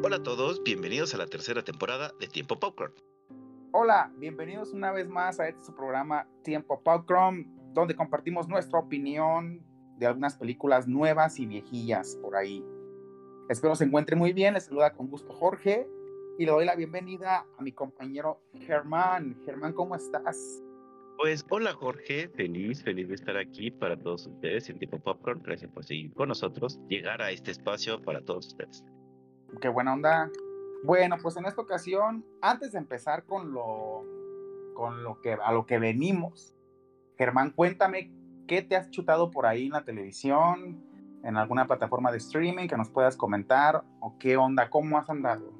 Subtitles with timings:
[0.00, 2.92] Hola a todos, bienvenidos a la tercera temporada de Tiempo Popcorn.
[3.72, 9.60] Hola, bienvenidos una vez más a este programa Tiempo Popcorn, donde compartimos nuestra opinión
[9.98, 12.64] de algunas películas nuevas y viejillas por ahí.
[13.48, 15.88] Espero se encuentre muy bien, les saluda con gusto Jorge
[16.38, 19.36] y le doy la bienvenida a mi compañero Germán.
[19.44, 20.62] Germán, ¿cómo estás?
[21.16, 25.42] Pues hola Jorge, feliz, feliz de estar aquí para todos ustedes en Tiempo Popcorn.
[25.42, 28.84] Gracias por seguir con nosotros, llegar a este espacio para todos ustedes.
[29.60, 30.30] Qué buena onda.
[30.84, 34.04] Bueno, pues en esta ocasión, antes de empezar con lo,
[34.74, 36.54] con lo que a lo que venimos,
[37.16, 38.12] Germán, cuéntame
[38.46, 40.80] qué te has chutado por ahí en la televisión,
[41.24, 45.52] en alguna plataforma de streaming que nos puedas comentar o qué onda, cómo has andado.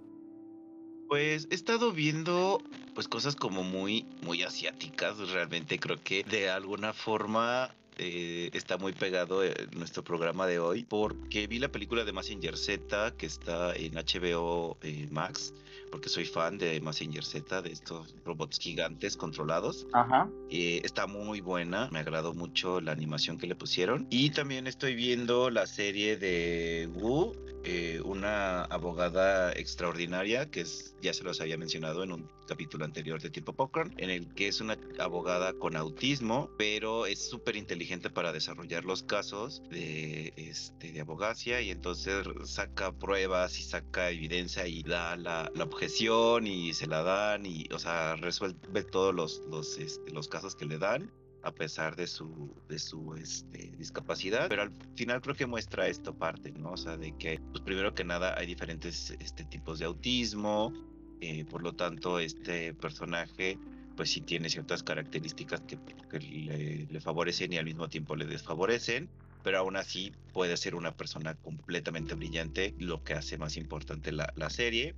[1.08, 2.62] Pues he estado viendo
[2.94, 8.92] pues cosas como muy muy asiáticas, realmente creo que de alguna forma eh, está muy
[8.92, 13.74] pegado en nuestro programa de hoy porque vi la película de Massinger Z que está
[13.74, 15.52] en HBO eh, Max
[15.90, 19.86] porque soy fan de Massinger Z, de estos robots gigantes controlados.
[19.92, 20.28] Ajá.
[20.50, 24.06] Eh, está muy buena, me agradó mucho la animación que le pusieron.
[24.10, 31.12] Y también estoy viendo la serie de Wu, eh, una abogada extraordinaria, que es, ya
[31.12, 34.60] se los había mencionado en un capítulo anterior de Tiempo Popcorn, en el que es
[34.60, 41.00] una abogada con autismo, pero es súper inteligente para desarrollar los casos de, este, de
[41.00, 46.88] abogacía y entonces saca pruebas y saca evidencia y da la, la objeción y se
[46.88, 51.08] la dan y, o sea, resuelve todos los, los, este, los casos que le dan
[51.44, 56.12] a pesar de su, de su este, discapacidad, pero al final creo que muestra esto
[56.12, 56.72] parte, ¿no?
[56.72, 60.72] O sea, de que, pues primero que nada, hay diferentes este, tipos de autismo,
[61.20, 63.56] eh, por lo tanto, este personaje,
[63.96, 65.78] pues sí tiene ciertas características que,
[66.10, 69.08] que le, le, favorecen y al mismo tiempo le desfavorecen,
[69.44, 74.32] pero aún así puede ser una persona completamente brillante, lo que hace más importante la,
[74.34, 74.96] la serie.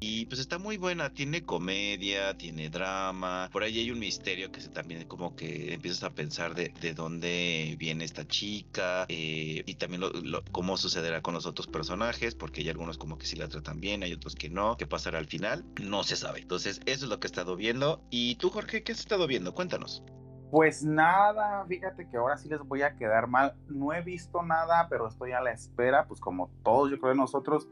[0.00, 4.60] Y pues está muy buena, tiene comedia, tiene drama, por ahí hay un misterio que
[4.60, 9.74] se también como que empiezas a pensar de, de dónde viene esta chica eh, y
[9.76, 13.48] también lo, cómo sucederá con los otros personajes, porque hay algunos como que sí la
[13.48, 16.40] tratan bien, hay otros que no, qué pasará al final, no se sabe.
[16.40, 18.02] Entonces eso es lo que he estado viendo.
[18.10, 19.54] Y tú Jorge, ¿qué has estado viendo?
[19.54, 20.02] Cuéntanos.
[20.50, 23.56] Pues nada, fíjate que ahora sí les voy a quedar mal.
[23.68, 27.16] No he visto nada, pero estoy a la espera, pues como todos yo creo de
[27.16, 27.66] nosotros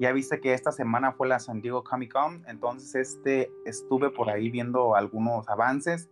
[0.00, 4.28] ya viste que esta semana fue la San Diego Comic Con, entonces este, estuve por
[4.28, 6.10] ahí viendo algunos avances,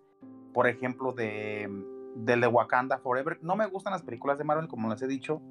[0.53, 1.69] por ejemplo, de,
[2.15, 3.39] del de Wakanda Forever.
[3.43, 5.43] No me gustan las películas de Marvel, como les he dicho,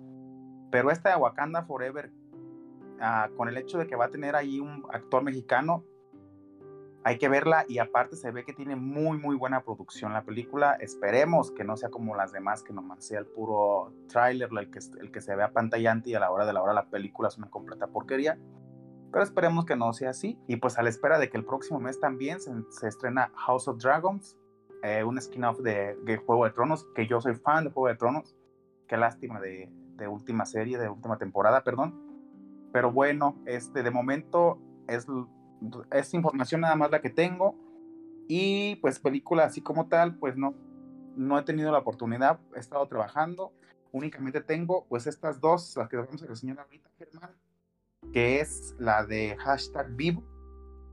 [0.72, 2.12] pero esta de Wakanda Forever,
[3.00, 5.84] uh, con el hecho de que va a tener ahí un actor mexicano,
[7.04, 10.74] hay que verla y aparte se ve que tiene muy muy buena producción la película.
[10.80, 14.80] Esperemos que no sea como las demás, que nomás sea el puro tráiler el que,
[15.00, 17.38] el que se vea pantallante y a la hora de la hora la película es
[17.38, 18.38] una completa porquería.
[19.12, 20.40] Pero esperemos que no sea así.
[20.48, 23.78] Y pues a la espera de que el próximo mes también se, estrena House of
[23.82, 24.38] Dragons,
[24.84, 27.96] eh, un skin-off de, de, Juego de Tronos, que yo soy fan de Juego de
[27.96, 28.36] Tronos.
[28.88, 31.94] Qué lástima de, de última serie, de última temporada, perdón.
[32.72, 35.08] Pero bueno, este, de momento es
[35.92, 37.56] es información nada más la que tengo.
[38.28, 40.54] Y pues película así como tal pues no
[41.16, 43.54] no he tenido la oportunidad he estado trabajando.
[43.92, 47.32] Únicamente tengo pues estas dos las que vamos a reseñar ahorita Germán
[48.14, 50.24] que es la de hashtag vivo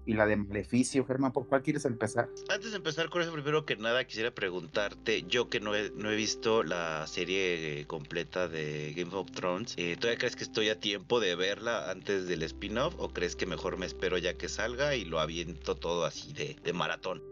[0.09, 2.31] y la de Maleficio, Germán, ¿por cuál quieres empezar?
[2.49, 6.11] Antes de empezar con eso, primero que nada quisiera preguntarte, yo que no he, no
[6.11, 10.81] he visto la serie completa de Game of Thrones, eh, ¿todavía crees que estoy a
[10.81, 14.95] tiempo de verla antes del spin-off o crees que mejor me espero ya que salga
[14.95, 17.23] y lo aviento todo así de, de maratón?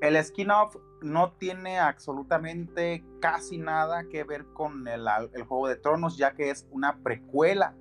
[0.00, 6.16] El spin-off no tiene absolutamente casi nada que ver con el, el, Juego de Tronos,
[6.16, 7.76] ya que es una precuela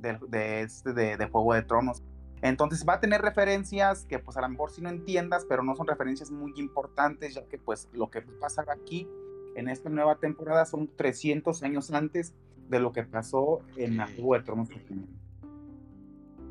[0.00, 2.02] de, de, de, de Juego de Tronos.
[2.44, 5.74] Entonces va a tener referencias que pues a lo mejor sí no entiendas, pero no
[5.76, 9.08] son referencias muy importantes, ya que pues lo que pasa aquí
[9.56, 12.34] en esta nueva temporada son 300 años antes
[12.68, 14.68] de lo que pasó en la Juego de Tronos.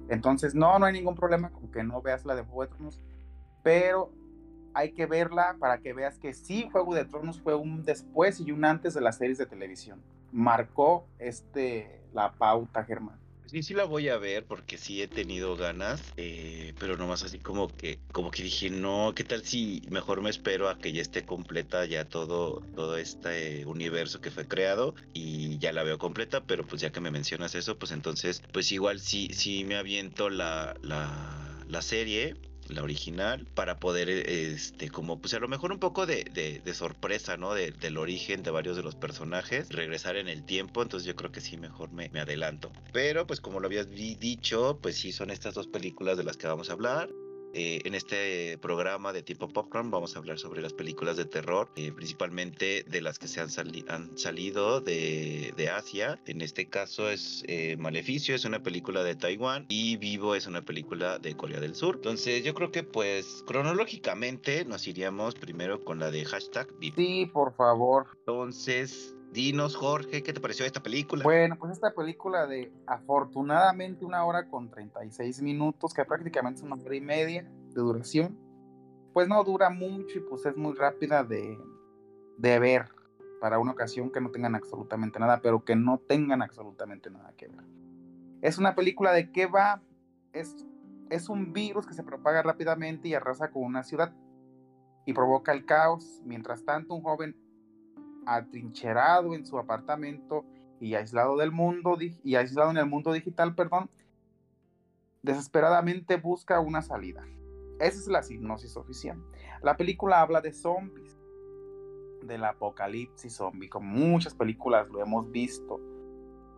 [0.10, 3.00] Entonces no, no hay ningún problema con que no veas la de Juego de Tronos,
[3.62, 4.12] pero
[4.74, 8.52] hay que verla para que veas que sí, Juego de Tronos fue un después y
[8.52, 10.02] un antes de las series de televisión.
[10.32, 13.23] Marcó este, la pauta, Germán.
[13.46, 17.40] Sí, sí la voy a ver porque sí he tenido ganas, eh, pero nomás así
[17.42, 21.02] como que, como que dije, no, ¿qué tal si mejor me espero a que ya
[21.02, 26.46] esté completa ya todo, todo este universo que fue creado y ya la veo completa,
[26.46, 30.30] pero pues ya que me mencionas eso, pues entonces, pues igual sí, sí me aviento
[30.30, 35.80] la, la, la serie la original, para poder, este, como, pues a lo mejor un
[35.80, 37.54] poco de, de, sorpresa, ¿no?
[37.54, 41.42] del origen de varios de los personajes, regresar en el tiempo, entonces yo creo que
[41.42, 42.72] sí, mejor me, me adelanto.
[42.92, 46.48] Pero, pues como lo habías dicho, pues sí, son estas dos películas de las que
[46.48, 47.10] vamos a hablar.
[47.54, 51.70] Eh, en este programa de tipo popcorn vamos a hablar sobre las películas de terror,
[51.76, 53.50] eh, principalmente de las que se han,
[53.90, 56.20] han salido de, de, Asia.
[56.26, 60.64] En este caso es eh, Maleficio, es una película de Taiwán y Vivo es una
[60.64, 61.96] película de Corea del Sur.
[61.98, 66.96] Entonces yo creo que pues cronológicamente nos iríamos primero con la de hashtag Vivo.
[66.98, 68.08] Sí, por favor.
[68.20, 71.24] Entonces Dinos, Jorge, ¿qué te pareció esta película?
[71.24, 76.76] Bueno, pues esta película de afortunadamente una hora con 36 minutos, que prácticamente es una
[76.76, 78.38] hora y media de duración,
[79.12, 81.58] pues no dura mucho y pues es muy rápida de,
[82.38, 82.90] de ver
[83.42, 87.48] para una ocasión que no tengan absolutamente nada, pero que no tengan absolutamente nada que
[87.48, 87.66] ver.
[88.44, 89.82] Es una película de qué va,
[90.32, 90.56] es,
[91.10, 94.14] es un virus que se propaga rápidamente y arrasa con una ciudad
[95.08, 96.22] y provoca el caos.
[96.24, 97.36] Mientras tanto, un joven
[98.26, 100.46] atrincherado en su apartamento
[100.80, 103.90] y aislado del mundo y aislado en el mundo digital, perdón,
[105.22, 107.26] desesperadamente busca una salida.
[107.80, 109.18] Esa es la sinopsis oficial.
[109.62, 111.18] La película habla de zombies,
[112.24, 115.80] del apocalipsis zombie, como muchas películas lo hemos visto.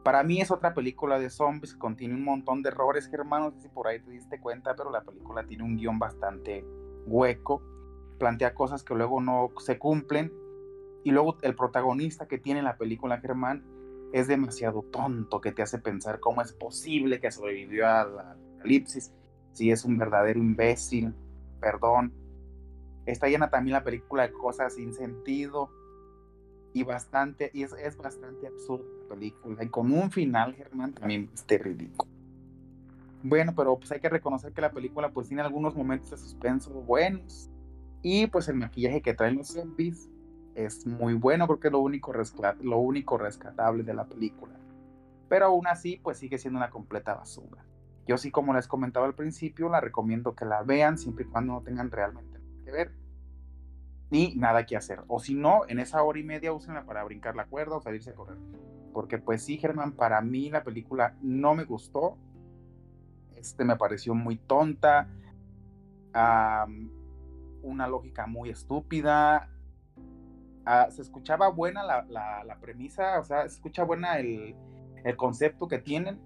[0.03, 3.69] Para mí es otra película de zombies que contiene un montón de errores, hermanos, si
[3.69, 6.65] por ahí te diste cuenta, pero la película tiene un guion bastante
[7.06, 7.63] hueco,
[8.19, 10.31] plantea cosas que luego no se cumplen
[11.06, 13.63] y luego el protagonista que tiene la película Germán
[14.12, 19.13] es demasiado tonto que te hace pensar cómo es posible que sobrevivió al apocalipsis
[19.54, 21.13] si es un verdadero imbécil,
[21.62, 22.12] perdón.
[23.06, 25.69] Está llena también la película de cosas sin sentido
[26.74, 29.63] y bastante, y es, es bastante absurda la película.
[29.63, 32.12] Y con un final, Germán, también es ridículo.
[33.22, 36.72] Bueno, pero pues hay que reconocer que la película pues tiene algunos momentos de suspenso
[36.72, 37.51] buenos.
[38.01, 40.10] Y pues el maquillaje que traen los zombies
[40.56, 42.13] es muy bueno, creo que es lo único,
[42.62, 44.56] lo único rescatable de la película.
[45.30, 47.66] Pero aún así, pues sigue siendo una completa basura.
[48.07, 51.54] Yo sí, como les comentaba al principio, la recomiendo que la vean siempre y cuando
[51.54, 53.06] no tengan realmente nada que ver
[54.10, 55.02] ni nada que hacer.
[55.07, 58.12] O si no, en esa hora y media úsenla para brincar la cuerda o salirse
[58.12, 58.38] a correr.
[58.94, 62.18] Porque pues sí, Germán, para mí la película no me gustó.
[63.36, 65.10] Este me pareció muy tonta.
[67.62, 69.50] una lógica muy estúpida.
[70.65, 74.56] Ah, se escuchaba buena la, premisa, o sea, se escucha buena el,
[75.15, 76.19] concepto que tienen,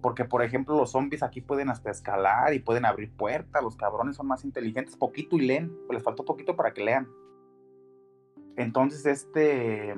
[0.00, 4.16] porque por ejemplo los zombies aquí pueden hasta escalar y pueden abrir puertas, los cabrones
[4.16, 7.08] son más inteligentes, poquito y leen, pues les faltó poquito para que lean.
[8.56, 9.96] Entonces, este,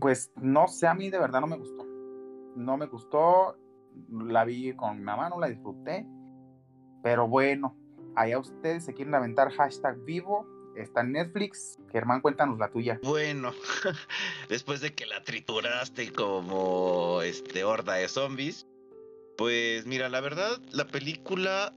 [0.00, 1.84] pues no sé, a mí de verdad no me gustó.
[2.56, 3.56] No me gustó,
[4.08, 6.06] la vi con mi mamá, no la disfruté,
[7.02, 7.76] pero bueno,
[8.16, 10.46] allá ustedes se quieren aventar hashtag vivo
[10.76, 11.78] está en Netflix.
[11.92, 13.00] Germán, cuéntanos la tuya.
[13.02, 13.52] Bueno,
[14.48, 18.66] después de que la trituraste como este horda de zombies,
[19.36, 21.74] pues mira, la verdad, la película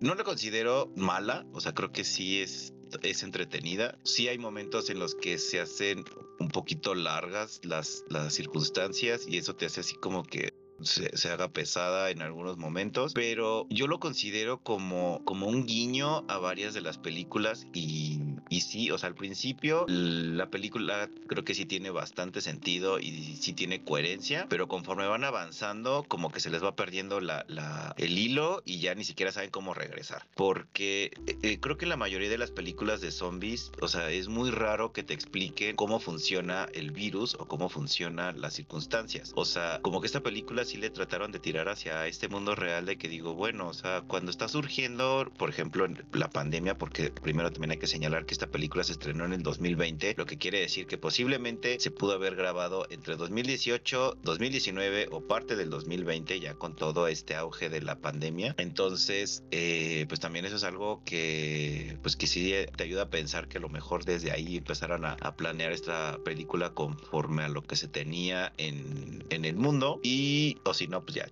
[0.00, 2.72] no la considero mala, o sea, creo que sí es,
[3.02, 3.98] es entretenida.
[4.04, 6.04] Sí hay momentos en los que se hacen
[6.38, 11.48] un poquito largas las, las circunstancias y eso te hace así como que se, haga
[11.48, 16.80] pesada en algunos momentos, pero yo lo considero como, como un guiño a varias de
[16.80, 21.90] las películas y, y sí, o sea, al principio la película creo que sí tiene
[21.90, 26.74] bastante sentido y sí tiene coherencia, pero conforme van avanzando como que se les va
[26.76, 31.12] perdiendo la, la el hilo y ya ni siquiera saben cómo regresar, porque
[31.42, 34.92] eh, creo que la mayoría de las películas de zombies, o sea, es muy raro
[34.92, 40.00] que te expliquen cómo funciona el virus o cómo funcionan las circunstancias, o sea, como
[40.00, 43.34] que esta película sí le trataron de tirar hacia este mundo real de que digo,
[43.34, 47.88] bueno, o sea, cuando está surgiendo, por ejemplo, la pandemia, porque primero también hay que
[47.88, 51.80] señalar que esta película se estrenó en el 2020, lo que quiere decir que posiblemente
[51.80, 57.34] se pudo haber grabado entre 2018, 2019 o parte del 2020 ya con todo este
[57.34, 58.54] auge de la pandemia.
[58.56, 63.48] Entonces, eh, pues también eso es algo que, pues que sí te ayuda a pensar
[63.48, 67.62] que a lo mejor desde ahí empezaron a, a planear esta película conforme a lo
[67.62, 71.28] que se tenía en, en el mundo y o si no, pues ya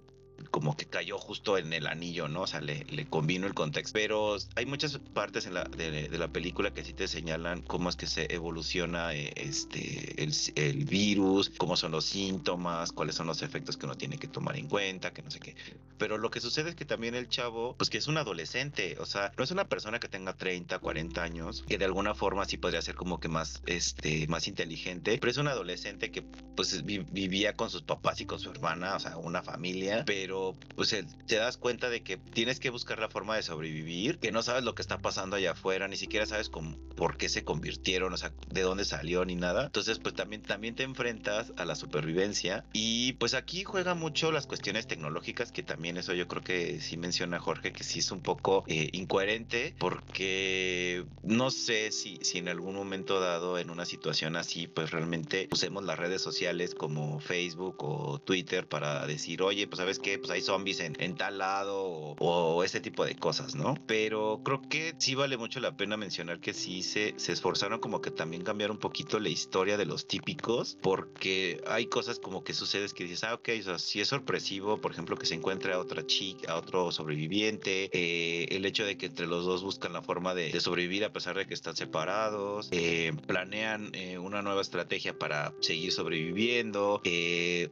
[0.51, 2.43] como que cayó justo en el anillo, ¿no?
[2.43, 3.93] O sea, le, le convino el contexto.
[3.95, 7.97] Pero hay muchas partes en la, de, la película que sí te señalan cómo es
[7.97, 13.43] que se evoluciona eh, este, el, el, virus, cómo son los síntomas, cuáles son los
[13.43, 15.55] efectos que uno tiene que tomar en cuenta, que no sé qué.
[15.99, 19.07] Pero lo que sucede es que también el chavo, pues que es un adolescente, o
[19.07, 22.57] sea, no es una persona que tenga 30, 40 años, que de alguna forma sí
[22.57, 27.55] podría ser como que más, este, más inteligente, pero es un adolescente que pues vivía
[27.55, 30.95] con sus papás y con su hermana, o sea, una familia, pero pero pues
[31.27, 34.63] te das cuenta de que tienes que buscar la forma de sobrevivir, que no sabes
[34.63, 38.17] lo que está pasando allá afuera, ni siquiera sabes cómo, por qué se convirtieron, o
[38.17, 39.67] sea, de dónde salió ni nada.
[39.67, 44.47] Entonces, pues también, también te enfrentas a la supervivencia y pues aquí juega mucho las
[44.47, 48.21] cuestiones tecnológicas, que también eso yo creo que sí menciona Jorge, que sí es un
[48.21, 54.37] poco eh, incoherente, porque no sé si, si en algún momento dado en una situación
[54.37, 59.79] así, pues realmente usemos las redes sociales como Facebook o Twitter para decir, oye, pues
[59.79, 63.55] sabes qué, pues hay zombies en, en tal lado o, o, ese tipo de cosas,
[63.55, 63.75] ¿no?
[63.87, 68.01] Pero creo que sí vale mucho la pena mencionar que sí se, se esforzaron como
[68.01, 72.55] que también cambiar un poquito la historia de los típicos, porque hay cosas como que
[72.55, 75.73] sucedes que dices, ah, ok, o sea, si es sorpresivo, por ejemplo, que se encuentre
[75.73, 79.93] a otra chica, a otro sobreviviente, eh, el hecho de que entre los dos buscan
[79.93, 84.61] la forma de, sobrevivir a pesar de que están separados, eh, planean eh, una nueva
[84.61, 87.01] estrategia para seguir sobreviviendo,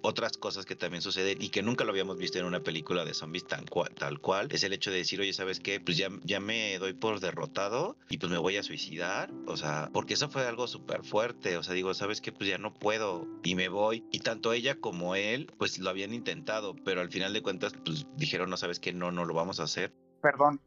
[0.03, 3.15] otras cosas que también suceden y que nunca lo habíamos visto en una película de
[3.15, 5.81] zombies tan cual, tal cual, es el hecho de decir, oye, ¿sabes qué?
[5.81, 9.91] Pues ya, ya me doy por derrotado y pues me voy a suicidar, o sea,
[9.93, 12.33] porque eso fue algo súper fuerte, o sea, digo, ¿sabes qué?
[12.33, 14.07] Pues ya no puedo y me voy.
[14.11, 18.07] Y tanto ella como él, pues lo habían intentado, pero al final de cuentas, pues
[18.17, 19.93] dijeron, no sabes qué, no, no lo vamos a hacer.
[20.23, 20.61] Perdón,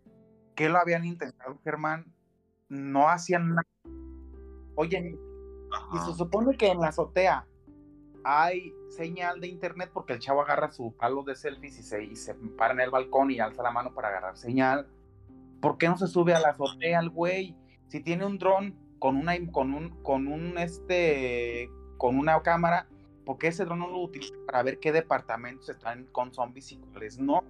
[0.55, 2.13] ¿qué lo habían intentado, Germán?
[2.69, 3.67] No hacían nada.
[4.75, 5.15] Oye,
[5.93, 7.45] y se supone que en la azotea
[8.31, 12.15] hay señal de internet porque el chavo agarra su palo de selfies y se, y
[12.15, 14.87] se para en el balcón y alza la mano para agarrar señal.
[15.59, 17.55] ¿Por qué no se sube a la azotea el güey?
[17.87, 22.87] Si tiene un dron con una con un con un este con una cámara,
[23.25, 26.77] ¿por qué ese dron no lo utiliza para ver qué departamentos están con zombies y
[26.77, 27.43] cuáles no?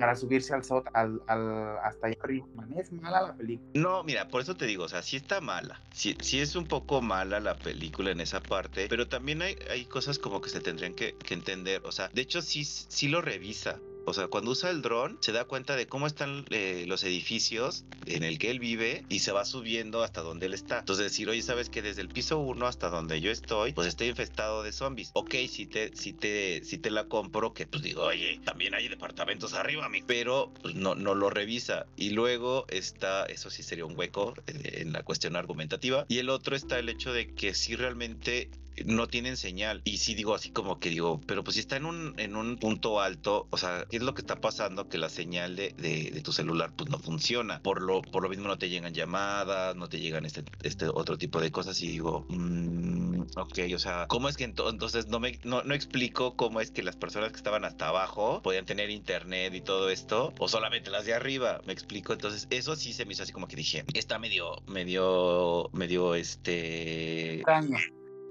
[0.00, 0.62] Para subirse al,
[0.94, 2.46] al, al, hasta allá arriba.
[2.74, 3.70] es mala la película.
[3.74, 5.78] No, mira, por eso te digo, o sea, sí está mala.
[5.92, 9.84] Sí, sí es un poco mala la película en esa parte, pero también hay, hay
[9.84, 11.82] cosas como que se tendrían que, que entender.
[11.84, 13.78] O sea, de hecho sí, sí lo revisa.
[14.04, 17.84] O sea, cuando usa el dron, se da cuenta de cómo están eh, los edificios
[18.06, 20.80] en el que él vive y se va subiendo hasta donde él está.
[20.80, 24.08] Entonces, decir, oye, sabes que desde el piso 1 hasta donde yo estoy, pues estoy
[24.08, 25.10] infestado de zombies.
[25.14, 28.88] Ok, si te, si te, si te la compro, que pues digo, oye, también hay
[28.88, 30.02] departamentos arriba, mi.
[30.02, 31.86] Pero pues, no, no lo revisa.
[31.96, 36.06] Y luego está, eso sí sería un hueco eh, en la cuestión argumentativa.
[36.08, 38.50] Y el otro está el hecho de que si realmente
[38.84, 39.82] no tienen señal.
[39.84, 42.56] Y sí digo así como que digo, pero pues si está en un, en un
[42.56, 44.88] punto alto, o sea, ¿qué es lo que está pasando?
[44.88, 47.60] Que la señal de, de, tu celular pues no funciona.
[47.62, 51.18] Por lo, por lo mismo no te llegan llamadas, no te llegan este, este otro
[51.18, 51.80] tipo de cosas.
[51.82, 56.36] Y digo, mmm, ok, o sea, ¿cómo es que entonces no me no, no explico
[56.36, 60.32] cómo es que las personas que estaban hasta abajo podían tener internet y todo esto?
[60.38, 62.12] O solamente las de arriba, me explico.
[62.12, 67.36] Entonces, eso sí se me hizo así como que dije, está medio, medio, medio este.
[67.36, 67.78] Extraño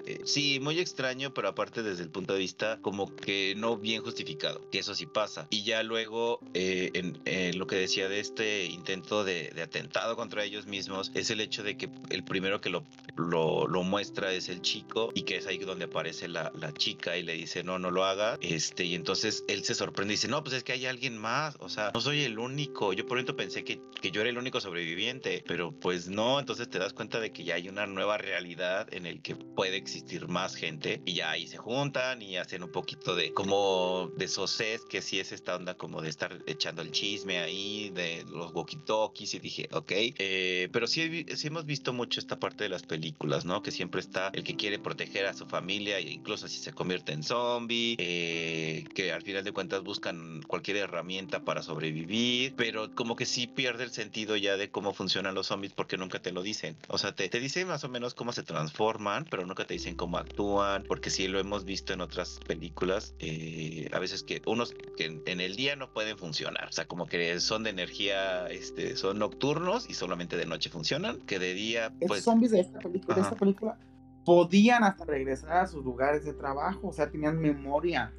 [0.06, 4.02] eh, sí, muy extraño, pero aparte desde el punto de vista como que no bien
[4.02, 5.48] justificado, que eso sí pasa.
[5.50, 6.92] Y ya luego, eh,
[7.26, 11.64] en lo que decía de este intento de, atentado contra ellos mismos, es el hecho
[11.64, 12.84] de que el primero que lo,
[13.18, 17.24] lo, muestra es el chico y que es ahí donde aparece la, la, chica y
[17.24, 18.38] le dice, no, no lo haga.
[18.42, 21.56] Este, y entonces él se sorprende y dice, no, pues es que hay alguien más,
[21.60, 22.94] o sea, no soy el único.
[22.94, 26.70] Yo por ejemplo pensé que, que yo era el único sobreviviente, pero pues no, entonces
[26.70, 29.89] te das cuenta de que ya hay una nueva realidad en el que puede existir
[29.90, 34.28] existir más gente y ya ahí se juntan y hacen un poquito de como de
[34.28, 38.54] sosés, que sí es esta onda como de estar echando el chisme ahí, de los
[38.54, 42.84] walkie-talkies y dije, ok, eh, pero sí, sí, hemos visto mucho esta parte de las
[42.84, 43.64] películas, ¿no?
[43.64, 47.12] Que siempre está el que quiere proteger a su familia e incluso si se convierte
[47.14, 53.16] en zombie, eh, que al final de cuentas buscan cualquier herramienta para sobrevivir, pero como
[53.16, 56.44] que sí pierde el sentido ya de cómo funcionan los zombies porque nunca te lo
[56.44, 56.78] dicen.
[56.90, 59.96] O sea, te, te dicen más o menos cómo se transforman, pero nunca te dicen
[59.96, 64.76] cómo actúan, porque sí lo hemos visto en otras películas, eh, a veces que unos
[64.98, 68.98] que en, el día no pueden funcionar, o sea, como que son de energía, este,
[68.98, 71.94] son nocturnos y solamente de noche funcionan, que de día...
[72.06, 72.24] Pues...
[72.24, 73.80] zombies de esta película, de esta película
[74.26, 78.14] podían hasta regresar a sus lugares de trabajo, o sea, tenían memoria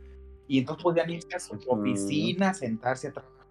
[0.48, 3.46] y entonces podían irse a su oficina, sentarse a trabajar.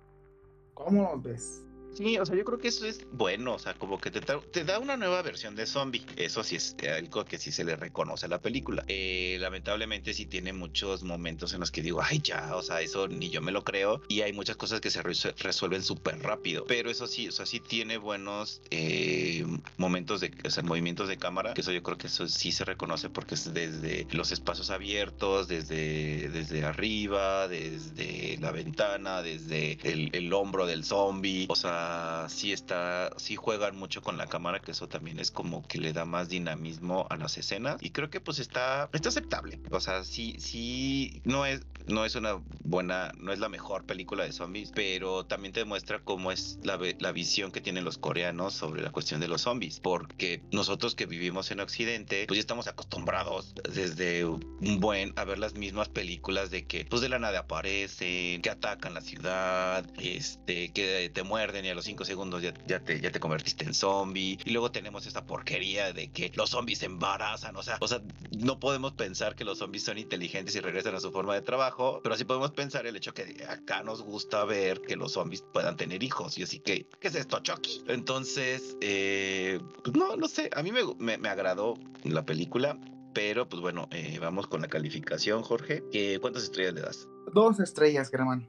[0.74, 1.64] ¿Cómo lo ves?
[1.94, 4.64] Sí, o sea, yo creo que eso es bueno, o sea, como que te, te
[4.64, 6.06] da una nueva versión de zombie.
[6.16, 8.84] Eso sí es algo que sí se le reconoce a la película.
[8.88, 13.08] Eh, lamentablemente sí tiene muchos momentos en los que digo, ay, ya, o sea, eso
[13.08, 14.02] ni yo me lo creo.
[14.08, 16.66] Y hay muchas cosas que se resuelven súper rápido.
[16.68, 19.46] Pero eso sí, o sea, sí tiene buenos eh,
[19.78, 22.66] momentos de, o sea, movimientos de cámara, que eso yo creo que eso sí se
[22.66, 30.10] reconoce porque es desde los espacios abiertos, desde, desde arriba, desde la ventana, desde el,
[30.14, 34.60] el hombro del zombie, o sea, sea, sí está, sí juegan mucho con la cámara,
[34.60, 37.78] que eso también es como que le da más dinamismo a las escenas.
[37.82, 39.60] Y creo que pues está, está aceptable.
[39.72, 44.24] O sea, sí, sí, no es, no es una buena, no es la mejor película
[44.24, 48.54] de zombies, pero también te demuestra cómo es la, la visión que tienen los coreanos
[48.54, 49.80] sobre la cuestión de los zombies.
[49.80, 55.40] Porque nosotros que vivimos en Occidente, pues ya estamos acostumbrados desde un buen a ver
[55.40, 60.72] las mismas películas de que pues de la nada aparecen, que atacan la ciudad, este,
[60.72, 63.74] que te muerden y a los cinco segundos ya, ya, te, ya te convertiste en
[63.74, 64.40] zombie.
[64.44, 67.56] Y luego tenemos esta porquería de que los zombies se embarazan.
[67.56, 68.02] O sea, o sea,
[68.38, 72.00] no podemos pensar que los zombies son inteligentes y regresan a su forma de trabajo,
[72.04, 75.78] pero sí podemos pensar el hecho que acá nos gusta ver que los zombies puedan
[75.78, 76.38] tener hijos.
[76.38, 77.84] Y así que, ¿qué es esto, Chucky?
[77.88, 80.50] Entonces, eh, pues no, no sé.
[80.56, 82.80] A mí me, me, me agradó la película.
[83.12, 85.84] Pero pues bueno, eh, vamos con la calificación, Jorge.
[86.22, 87.08] ¿Cuántas estrellas le das?
[87.34, 88.48] Dos estrellas, Germán.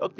[0.00, 0.18] Ok,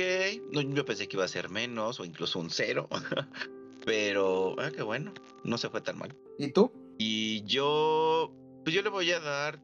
[0.53, 2.89] no, yo pensé que iba a ser menos o incluso un cero.
[3.87, 6.15] Pero, ah, qué bueno, no se fue tan mal.
[6.39, 6.71] ¿Y tú?
[6.99, 9.59] Y yo, pues yo le voy a dar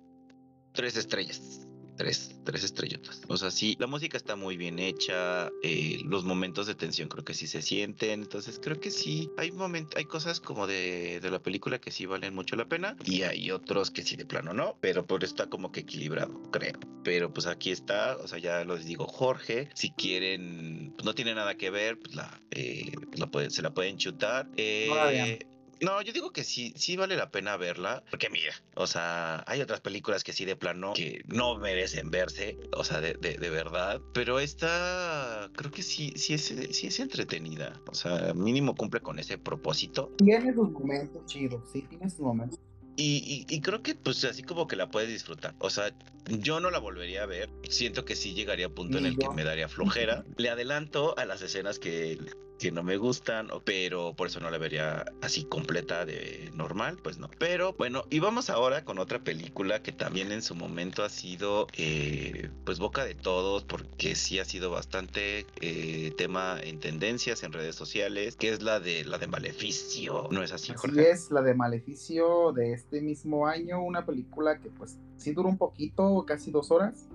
[0.72, 3.22] tres estrellas tres, tres estrellotas.
[3.28, 7.24] O sea, sí, la música está muy bien hecha, eh, los momentos de tensión creo
[7.24, 11.30] que sí se sienten, entonces creo que sí, hay momentos, hay cosas como de, de,
[11.30, 14.52] la película que sí valen mucho la pena y hay otros que sí de plano
[14.52, 16.78] no, pero por está como que equilibrado, creo.
[17.04, 21.34] Pero pues aquí está, o sea, ya les digo, Jorge, si quieren, pues no tiene
[21.34, 24.48] nada que ver, pues la, eh, la pueden, se la pueden chutar.
[24.56, 25.38] Eh,
[25.80, 29.60] no, yo digo que sí, sí vale la pena verla, porque mira, o sea, hay
[29.60, 33.50] otras películas que sí de plano que no merecen verse, o sea, de, de, de
[33.50, 39.00] verdad, pero esta creo que sí, sí es, sí es entretenida, o sea, mínimo cumple
[39.00, 40.12] con ese propósito.
[40.18, 42.58] Tiene sus momentos chidos, sí, tiene sus momentos.
[42.98, 45.54] Y, y, y, creo que pues así como que la puedes disfrutar.
[45.58, 45.94] O sea,
[46.30, 47.50] yo no la volvería a ver.
[47.68, 49.28] Siento que sí llegaría a punto en el yo.
[49.28, 50.24] que me daría flojera.
[50.38, 52.18] Le adelanto a las escenas que
[52.58, 57.18] que no me gustan, pero por eso no la vería así completa de normal, pues
[57.18, 57.28] no.
[57.38, 61.66] Pero bueno, y vamos ahora con otra película que también en su momento ha sido
[61.76, 67.52] eh, pues boca de todos, porque sí ha sido bastante eh, tema en tendencias en
[67.52, 70.72] redes sociales, que es la de la de Maleficio, ¿no es así?
[70.72, 71.10] Así Jorge?
[71.10, 75.58] es, la de Maleficio de este mismo año, una película que pues sí dura un
[75.58, 77.08] poquito, casi dos horas.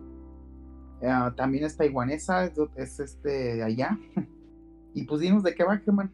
[1.01, 3.97] Uh, también es taiwanesa, es, es este de allá.
[4.93, 6.11] Y pues dinos de qué va, Germán.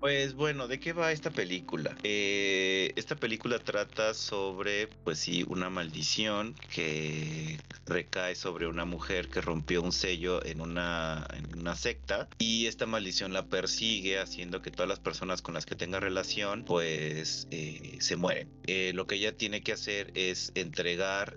[0.00, 1.94] Pues bueno, ¿de qué va esta película?
[2.04, 9.42] Eh, esta película trata sobre, pues sí, una maldición que recae sobre una mujer que
[9.42, 14.70] rompió un sello en una, en una secta y esta maldición la persigue haciendo que
[14.70, 18.48] todas las personas con las que tenga relación pues eh, se mueren.
[18.66, 21.36] Eh, lo que ella tiene que hacer es entregar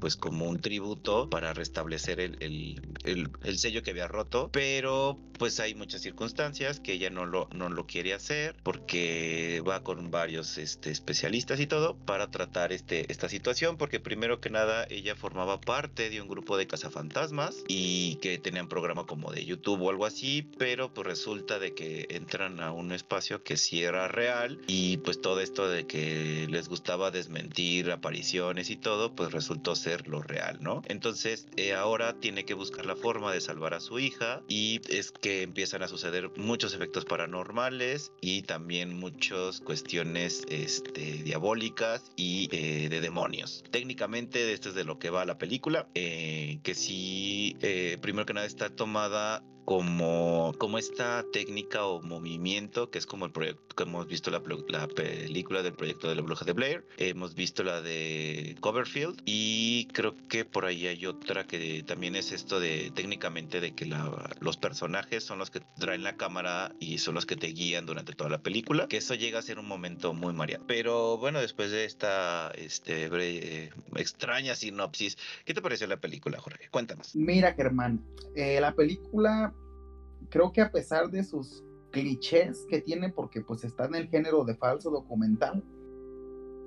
[0.00, 5.18] pues como un tributo para restablecer el, el, el, el, sello que había roto, pero
[5.38, 10.10] pues hay muchas circunstancias que ella no lo, no lo quiere hacer porque va con
[10.10, 15.16] varios este, especialistas y todo para tratar este, esta situación, porque primero que nada ella
[15.16, 19.90] formaba parte de un grupo de cazafantasmas y que tenían programa como de YouTube o
[19.90, 24.60] algo así, pero pues resulta de que entran a un espacio que sí era real
[24.66, 30.08] y pues todo esto de que les gustaba desmentir apariciones y todo, pues resultó ser
[30.08, 30.82] lo real, ¿no?
[30.86, 35.12] Entonces eh, ahora tiene que buscar la forma de salvar a su hija y es
[35.12, 42.88] que empiezan a suceder muchos efectos paranormales y también muchas cuestiones este, diabólicas y eh,
[42.88, 43.64] de demonios.
[43.70, 48.34] Técnicamente esto es de lo que va la película, eh, que sí, eh, primero que
[48.34, 53.84] nada está tomada como, como esta técnica o movimiento que es como el proyecto que
[53.84, 57.80] hemos visto la, la, película del proyecto de la bruja de Blair, hemos visto la
[57.80, 63.60] de Coverfield y creo que por ahí hay otra que también es esto de técnicamente
[63.60, 63.86] de que
[64.40, 68.12] los personajes son los que traen la cámara y son los que te guían durante
[68.12, 70.64] toda la película, que eso llega a ser un momento muy mareado.
[70.66, 76.68] Pero bueno, después de esta este, extraña sinopsis, ¿qué te pareció la película, Jorge?
[76.70, 77.14] Cuéntanos.
[77.14, 79.54] Mira, Germán, eh, la película
[80.28, 84.44] creo que a pesar de sus clichés que tiene, porque pues está en el género
[84.44, 85.62] de falso documental,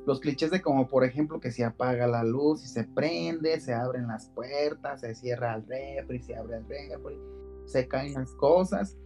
[0.05, 3.73] los clichés de como por ejemplo que se apaga la luz y se prende, se
[3.73, 7.19] abren las puertas, se cierra el refri, se abre el refri,
[7.65, 8.97] se caen las cosas.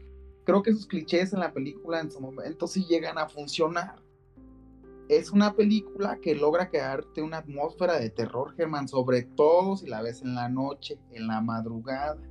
[0.43, 4.01] Creo que esos clichés en la película en su momento sí llegan a funcionar.
[5.07, 10.01] Es una película que logra crearte una atmósfera de terror, Germán, sobre todo si la
[10.01, 12.21] ves en la noche, en la madrugada.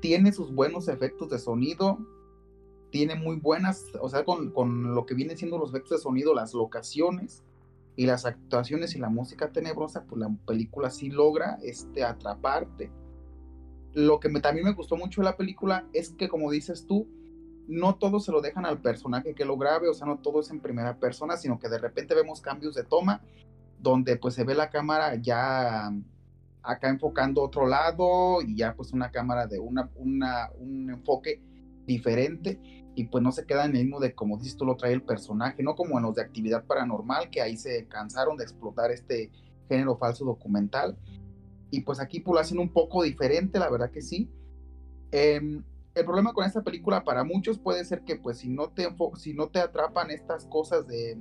[0.00, 1.98] Tiene sus buenos efectos de sonido,
[2.90, 6.34] tiene muy buenas, o sea, con, con, lo que vienen siendo los efectos de sonido,
[6.34, 7.42] las locaciones
[7.96, 12.90] y las actuaciones y la música tenebrosa, pues la película sí logra este, atraparte.
[13.92, 17.08] lo que también me gustó mucho de la película es que, como dices tú,
[17.66, 20.50] no todo se lo dejan al personaje que lo grabe, o sea, no todo es
[20.50, 23.22] en primera persona, sino que de repente vemos cambios de toma
[23.78, 25.92] donde pues se ve la cámara ya
[26.66, 31.40] acá enfocando otro lado y ya pues una cámara de una, un enfoque
[31.86, 32.60] diferente
[32.94, 35.02] y pues no se queda en el mismo de como dices tú lo trae el
[35.02, 39.30] personaje, no como en los de actividad paranormal que ahí se cansaron de explotar este
[39.68, 40.98] género falso documental
[41.70, 44.30] y pues aquí pues lo hacen un poco diferente, la verdad que sí.
[45.10, 45.62] Em,
[45.94, 49.34] el problema con esta película para muchos puede ser que pues si no te si
[49.34, 51.18] no te atrapan estas cosas de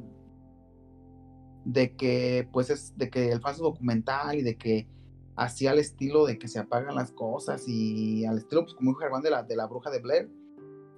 [1.65, 4.87] de que pues es de que el falso documental y de que
[5.35, 8.97] así al estilo de que se apagan las cosas y al estilo pues como un
[8.97, 10.29] Germán de la de la bruja de Blair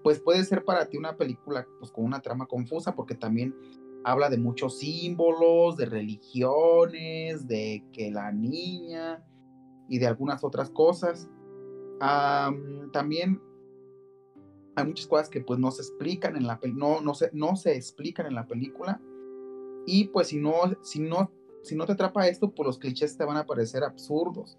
[0.03, 3.55] pues puede ser para ti una película pues con una trama confusa porque también
[4.03, 9.23] habla de muchos símbolos de religiones de que la niña
[9.89, 11.29] y de algunas otras cosas.
[11.99, 13.41] También
[14.75, 17.75] hay muchas cosas que pues no se explican en la no, no, se, no se
[17.75, 19.01] explican en la película.
[19.85, 21.31] Y pues si no, si no,
[21.63, 24.57] si no te atrapa esto, pues los clichés te van a parecer absurdos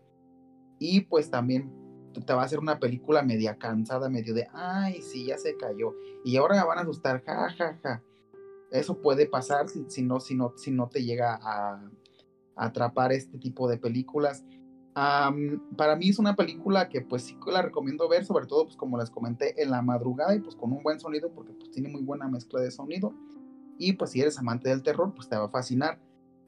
[0.78, 1.72] y pues también
[2.12, 5.94] te va a hacer una película media cansada, medio de, ay, sí, ya se cayó
[6.24, 8.02] y ahora me van a asustar, ja, ja, ja.
[8.70, 11.90] Eso puede pasar si, no, si, no, si no te llega a,
[12.56, 14.44] atrapar este tipo de películas
[15.76, 18.98] para mí es una película que pues sí la recomiendo ver, sobre todo pues como
[18.98, 22.02] les comenté en la madrugada y pues con un buen sonido porque pues tiene muy
[22.02, 23.14] buena mezcla de sonido
[23.78, 26.00] y pues si eres amante del terror pues te va a fascinar.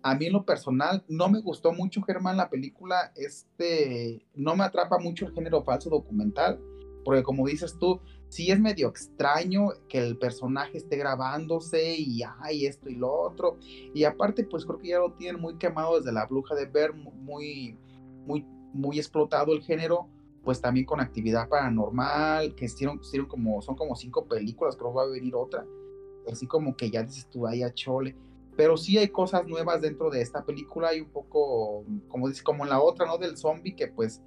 [0.03, 4.99] A mí lo personal no me gustó mucho Germán la película, este no me atrapa
[4.99, 6.59] mucho el género falso documental,
[7.05, 12.67] porque como dices tú, sí es medio extraño que el personaje esté grabándose y hay
[12.67, 13.59] esto y lo otro.
[13.95, 16.95] Y aparte, pues creo que ya lo tienen muy quemado desde la bruja de ver,
[16.95, 17.77] muy,
[18.27, 20.09] muy, muy explotado el género,
[20.45, 25.03] pues también con actividad paranormal, que hicieron, como, son como cinco películas, creo que va
[25.03, 25.67] a venir otra,
[26.31, 28.17] así como que ya dices tú, ahí a chole,
[28.61, 32.65] pero sí hay cosas nuevas dentro de esta película y un poco, como dice, como
[32.65, 33.17] en la otra, ¿no?
[33.17, 34.21] Del zombie, que pues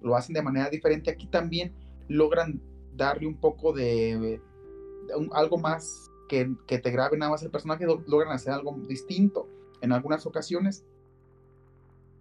[0.00, 1.74] lo hacen de manera diferente, aquí también
[2.08, 2.58] logran
[2.94, 4.40] darle un poco de,
[5.32, 9.46] algo más que, que, te grabe nada más el personaje, logran hacer algo distinto
[9.82, 10.86] en algunas ocasiones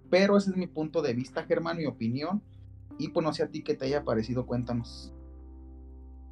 [0.09, 2.41] pero ese es mi punto de vista, Germán, mi opinión.
[2.97, 5.13] Y pues no sé a ti qué te haya parecido, cuéntanos.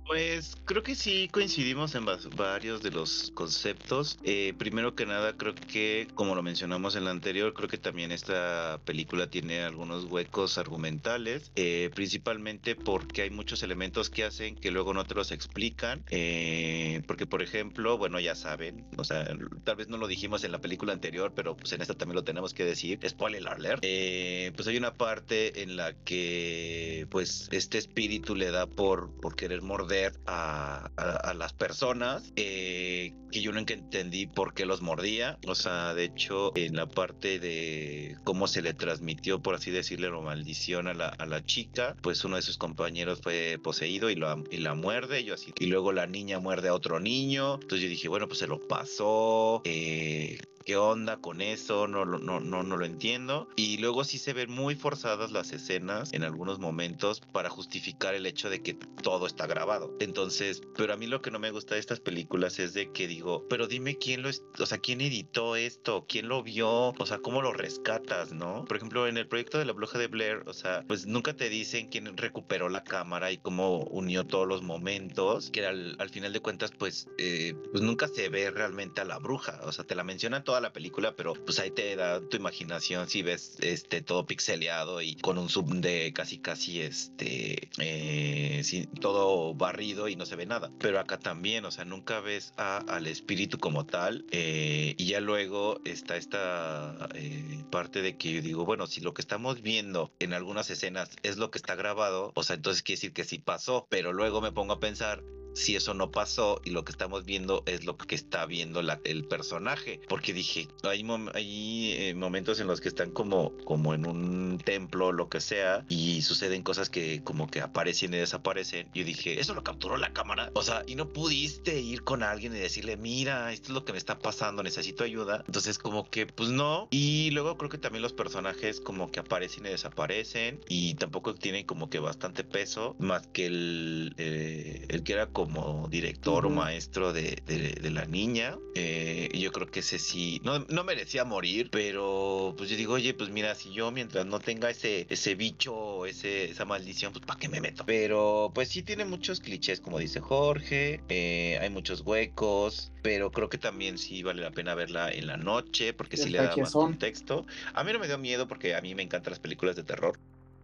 [0.06, 4.20] Pues creo que sí coincidimos en varios de los conceptos.
[4.24, 8.12] Eh, primero que nada, creo que, como lo mencionamos en la anterior, creo que también
[8.12, 14.72] esta película tiene algunos huecos argumentales, eh, principalmente porque hay muchos elementos que hacen que
[14.72, 16.04] luego no te los explican.
[16.10, 19.26] Eh, porque, por ejemplo, bueno, ya saben, o sea,
[19.64, 22.24] tal vez no lo dijimos en la película anterior, pero pues en esta también lo
[22.24, 23.00] tenemos que decir.
[23.08, 23.82] Spoiler alert.
[23.82, 29.62] pues hay una parte en la que, pues, este espíritu le da por, por querer
[29.62, 29.93] morder
[30.26, 30.90] a,
[31.36, 35.38] las personas eh, que yo nunca entendí por qué los mordía.
[35.48, 40.10] O sea, de hecho, en la parte de cómo se le transmitió, por así decirle,
[40.10, 44.58] la maldición a la, chica, pues uno de sus compañeros fue poseído y, lo, y
[44.58, 45.26] la muerde.
[45.60, 47.56] Y luego la niña muerde a otro niño.
[47.56, 49.62] Entonces yo dije, bueno, pues se lo pasó.
[49.66, 53.48] Eh, qué onda con eso, no, no, no, no lo entiendo.
[53.56, 58.26] Y luego sí se ven muy forzadas las escenas en algunos momentos para justificar el
[58.26, 59.96] hecho de que todo está grabado.
[60.00, 63.08] Entonces, pero a mí lo que no me gusta de estas películas es de que
[63.08, 67.20] digo, pero dime quién lo, o sea, quién editó esto, quién lo vio, o sea,
[67.20, 68.66] cómo lo rescatas, ¿no?
[68.66, 71.50] Por ejemplo, en el proyecto de la bruja de Blair, o sea, pues nunca te
[71.50, 76.34] dicen quién recuperó la cámara y cómo unió todos los momentos, que al, al final
[76.34, 79.96] de cuentas, pues, eh, pues nunca se ve realmente a la bruja, o sea, te
[79.96, 84.04] la mencionan toda la película, pero pues ahí te da tu imaginación si ves este
[84.04, 90.28] todo pixeleado y con un zoom de casi casi este eh, todo barrido y no
[90.28, 90.70] se ve nada.
[90.78, 95.82] Pero acá también, o sea, nunca ves al espíritu como tal eh, y ya luego
[95.86, 100.34] está esta eh, parte de que yo digo, bueno, si lo que estamos viendo en
[100.34, 103.88] algunas escenas es lo que está grabado, o sea, entonces quiere decir que sí pasó,
[103.90, 107.64] pero luego me pongo a pensar si eso no pasó y lo que estamos viendo
[107.66, 110.02] es lo que está viendo el personaje.
[110.08, 115.12] Porque dije, hay, hay eh, momentos en los que están como, como en un templo,
[115.12, 118.90] lo que sea, y suceden cosas que como que aparecen y desaparecen.
[118.94, 120.52] Yo dije, ¿eso lo capturó la cámara?
[120.54, 123.94] O sea, y no pudiste ir con alguien y decirle, mira, esto es lo que
[123.94, 125.44] me está pasando, necesito ayuda.
[125.46, 126.88] Entonces como que, pues no.
[126.92, 131.66] Y luego creo que también los personajes como que aparecen y desaparecen y tampoco tienen
[131.66, 136.50] como que bastante peso, más que el, eh, el que era como como director o
[136.50, 138.58] maestro de, de, la niña.
[138.76, 143.14] Eh, yo creo que ese sí, no, no merecía morir, pero pues yo digo, oye,
[143.14, 147.40] pues mira, si yo mientras no tenga ese, ese bicho, ese, esa maldición, pues ¿para
[147.40, 147.86] qué me meto?
[147.86, 153.50] Pero pues sí tiene muchos clichés, como dice Jorge, eh, hay muchos huecos, pero creo
[153.50, 156.72] que también sí vale la pena verla en la noche, porque sí le da más
[156.72, 157.46] contexto.
[157.74, 160.18] A mí no me dio miedo porque a mí me encantan las películas de terror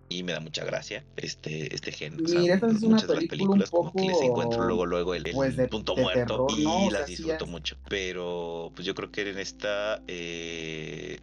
[0.10, 2.24] y me da mucha gracia este este género.
[2.24, 5.95] Mira, esta es una película películas como que les encuentro luego luego el, pues, punto
[5.95, 7.78] muerto y las disfruto mucho.
[7.88, 11.19] Pero pues yo creo que en esta eh,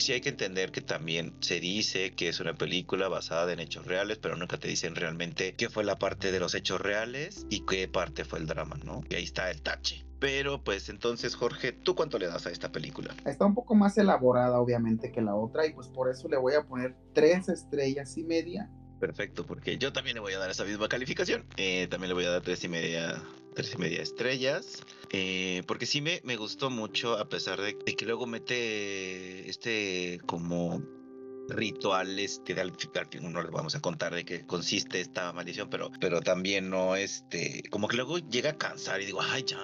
[0.00, 3.86] sí hay que entender que también se dice que es una película basada en hechos
[3.86, 7.64] reales, pero nunca te dicen realmente qué fue la parte de los hechos reales y
[7.66, 9.02] qué parte fue el drama, ¿no?
[9.08, 10.04] Y ahí está el tache.
[10.20, 13.14] Pero pues entonces, Jorge, ¿tú cuánto le das a esta película?
[13.24, 16.54] Está un poco más elaborada, obviamente, que la otra, y pues por eso le voy
[16.54, 18.70] a poner tres estrellas y media.
[19.00, 21.46] Perfecto, porque yo también le voy a dar esa misma calificación.
[21.56, 23.22] Eh, también le voy a dar tres y media
[23.54, 24.82] tres y media estrellas.
[25.10, 30.82] Eh, porque sí me, me gustó mucho, a pesar de, que luego mete este como
[31.48, 35.90] rituales que al final no les vamos a contar de qué consiste esta maldición, pero,
[36.00, 39.58] pero también no este, como que luego llega a cansar y digo, ay ya,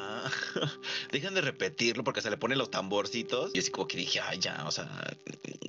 [1.12, 4.38] dejen de repetirlo porque se le ponen los tamborcitos y así como que dije, ay
[4.40, 4.88] ya, o sea,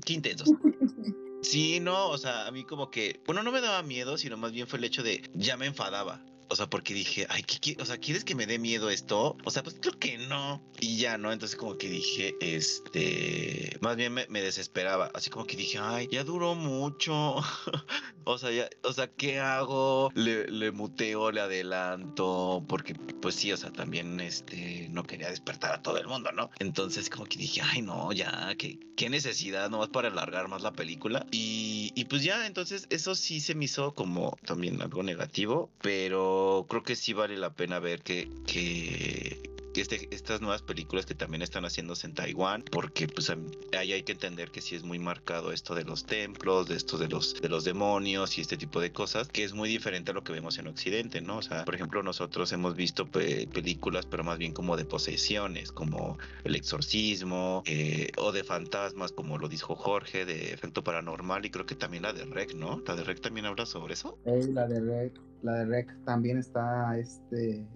[0.06, 0.50] qué intensos.
[1.44, 4.52] Sí, no, o sea, a mí como que, bueno, no me daba miedo, sino más
[4.52, 6.26] bien fue el hecho de, ya me enfadaba.
[6.50, 9.38] O sea, porque dije, ay, ¿qué, o sea, ¿quieres que me dé miedo esto?
[9.44, 10.62] O sea, pues creo que no.
[10.80, 11.32] Y ya, ¿no?
[11.32, 15.12] Entonces como que dije, este, más bien me, desesperaba.
[15.14, 17.36] Así como que dije, ay, ya duró mucho.
[18.24, 20.12] o sea, ya, o sea, ¿qué hago?
[20.14, 25.74] Le, le muteo, le adelanto, porque pues sí, o sea, también, este, no quería despertar
[25.74, 26.50] a todo el mundo, ¿no?
[26.60, 30.72] Entonces como que dije, ay, no, ya, ¿qué, qué necesidad nomás para alargar más la
[30.72, 31.26] película?
[31.32, 36.37] Y, y pues ya, entonces eso sí se me hizo como también algo negativo, pero
[36.68, 41.42] creo que sí vale la pena ver que, que, este, estas nuevas películas que también
[41.42, 43.32] están haciéndose en Taiwán, porque pues
[43.78, 46.98] ahí hay que entender que sí es muy marcado esto de los templos, de esto
[46.98, 50.14] de los, de los demonios y este tipo de cosas, que es muy diferente a
[50.14, 51.38] lo que vemos en Occidente, ¿no?
[51.38, 56.18] O sea, por ejemplo, nosotros hemos visto películas, pero más bien como de posesiones, como
[56.44, 61.66] El Exorcismo, eh, o de fantasmas, como lo dijo Jorge, de efecto paranormal, y creo
[61.66, 62.82] que también la de Rec, ¿no?
[62.88, 64.18] La de Rec también habla sobre eso.
[64.26, 67.68] la de Rec, la de Rec también está, este,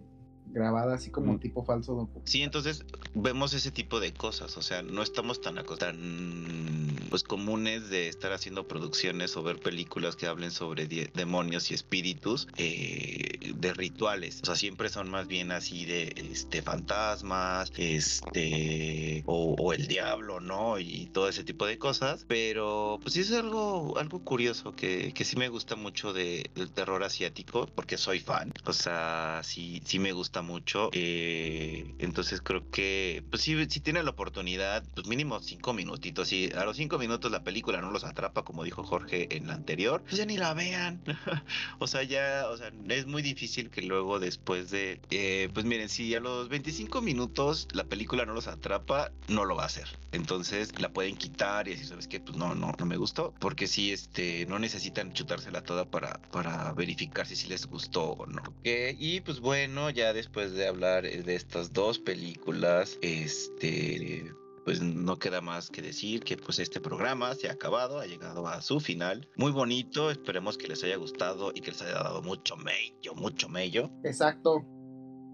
[0.52, 2.10] grabada así como un tipo falso.
[2.26, 7.90] Sí, entonces vemos ese tipo de cosas, o sea, no estamos tan, tan pues comunes
[7.90, 13.74] de estar haciendo producciones o ver películas que hablen sobre demonios y espíritus eh, de
[13.74, 20.40] rituales, o sea, siempre son más bien así de este fantasmas, este o, el diablo,
[20.40, 20.80] ¿no?
[20.80, 25.26] Y todo ese tipo de cosas, pero pues sí es algo algo curioso que, que
[25.26, 30.00] sí me gusta mucho de, del terror asiático porque soy fan, o sea, sí sí
[30.00, 30.90] me gusta mucho.
[30.94, 36.32] Eh, entonces creo que, pues si, si tienen la oportunidad, pues mínimo cinco minutitos.
[36.32, 39.54] Y a los cinco minutos la película no los atrapa, como dijo Jorge en la
[39.54, 41.02] anterior, pues ya ni la vean.
[41.80, 45.90] o sea, ya, o sea, es muy difícil que luego después de, eh, pues miren,
[45.90, 49.88] si a los 25 minutos la película no los atrapa, no lo va a hacer.
[50.12, 53.34] Entonces la pueden quitar y así, ¿sabes que Pues no, no, no me gustó.
[53.40, 58.26] Porque si este, no necesitan chutársela toda para, para verificar si, si les gustó o
[58.26, 58.42] no.
[58.64, 64.32] y pues bueno, ya después después de hablar eh, de estas dos películas, este,
[64.64, 68.48] pues no queda más que decir que pues este programa se ha acabado, ha llegado
[68.48, 69.28] a su final.
[69.36, 73.50] Muy bonito, esperemos que les haya gustado y que les haya dado mucho mello, mucho
[73.50, 73.90] mello.
[74.04, 74.64] Exacto.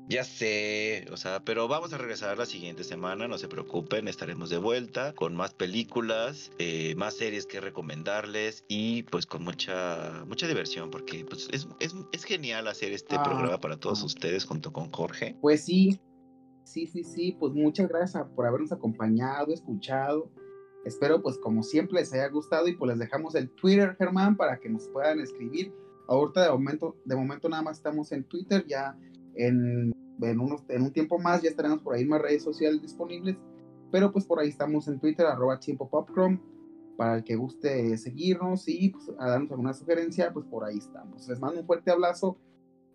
[0.09, 4.49] Ya sé, o sea, pero vamos a regresar la siguiente semana, no se preocupen, estaremos
[4.49, 10.47] de vuelta con más películas, eh, más series que recomendarles y pues con mucha mucha
[10.47, 14.71] diversión porque pues es, es, es genial hacer este ah, programa para todos ustedes junto
[14.71, 15.35] con Jorge.
[15.41, 15.99] Pues sí,
[16.63, 20.31] sí, sí, sí, pues muchas gracias por habernos acompañado, escuchado.
[20.85, 24.57] Espero pues como siempre les haya gustado y pues les dejamos el Twitter, Germán, para
[24.57, 25.73] que nos puedan escribir.
[26.07, 28.97] Ahorita de momento, de momento nada más estamos en Twitter, ya
[29.37, 33.37] en, en, unos, en un tiempo más ya estaremos por ahí más redes sociales disponibles,
[33.91, 36.39] pero pues por ahí estamos en Twitter, arroba tiempo popcrom,
[36.97, 41.27] para el que guste seguirnos y pues, a darnos alguna sugerencia, pues por ahí estamos.
[41.27, 42.37] Les mando un fuerte abrazo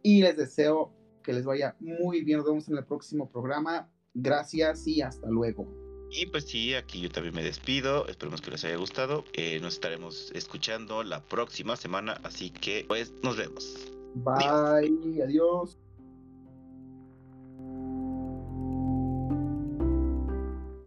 [0.02, 2.38] y les deseo que les vaya muy bien.
[2.38, 3.88] Nos vemos en el próximo programa.
[4.12, 5.66] Gracias y hasta luego.
[6.10, 8.06] Y pues sí, aquí yo también me despido.
[8.06, 9.24] Esperemos que les haya gustado.
[9.32, 12.20] Eh, nos estaremos escuchando la próxima semana.
[12.22, 13.88] Así que pues nos vemos.
[14.16, 15.22] Bye.
[15.22, 15.78] adiós.